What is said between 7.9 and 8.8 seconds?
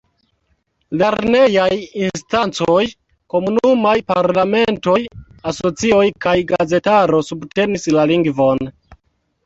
la lingvon.